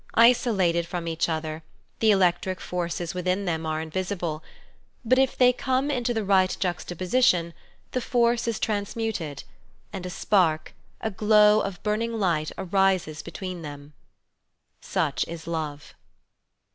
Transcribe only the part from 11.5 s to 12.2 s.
of burning